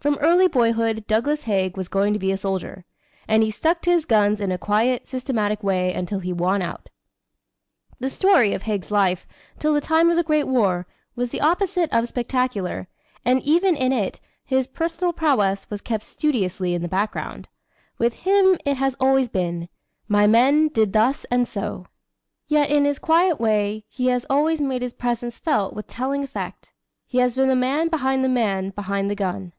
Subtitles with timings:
[0.00, 2.86] From early boyhood Douglas Haig was going to be a soldier;
[3.28, 6.88] and he stuck to his guns in a quiet, systematic way until he won out.
[7.98, 11.92] The story of Haig's life until the time of the Great War, was the opposite
[11.92, 12.88] of spectacular,
[13.26, 17.46] and even in it, his personal prowess was kept studiously in the background.
[17.98, 19.68] With him it has always been:
[20.08, 21.84] "My men did thus and so."
[22.46, 26.70] Yet in his quiet way he has always made his presence felt with telling effect.
[27.06, 29.52] He has been the man behind the man behind the gun.